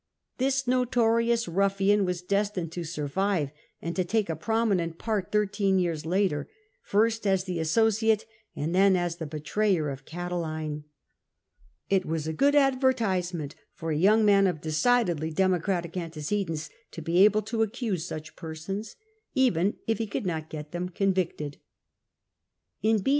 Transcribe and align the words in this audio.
This 0.39 0.65
notorious 0.65 1.47
ruffian 1.47 2.05
was 2.05 2.23
destined 2.23 2.71
to 2.71 2.83
survive, 2.83 3.51
and 3.83 3.95
to 3.95 4.03
take 4.03 4.31
a 4.31 4.35
prominent 4.35 4.97
part 4.97 5.31
thirteen 5.31 5.77
years 5.77 6.07
lat/cr, 6.07 6.49
first 6.81 7.27
as 7.27 7.43
the 7.43 7.59
associate 7.59 8.25
and 8.55 8.73
then 8.73 8.95
as 8.95 9.17
the 9.17 9.27
betrayer 9.27 9.89
of 9.91 10.03
Catiline. 10.05 10.85
It 11.87 12.07
was 12.07 12.25
a 12.25 12.33
good 12.33 12.55
advortiBament 12.55 13.53
for 13.75 13.91
a 13.91 13.95
young 13.95 14.25
man 14.25 14.47
of 14.47 14.59
decidedly 14.59 15.29
Democratic 15.29 15.95
antecedents 15.95 16.71
to 16.93 17.03
be 17.03 17.23
able 17.23 17.43
to 17.43 17.61
accuse 17.61 18.03
such 18.03 18.35
persons, 18.35 18.95
even 19.35 19.75
if 19.85 19.99
he 19.99 20.07
could 20.07 20.25
not 20.25 20.49
get 20.49 20.71
them 20.71 20.89
convicted. 20.89 21.57
In 22.81 23.01
B. 23.03 23.09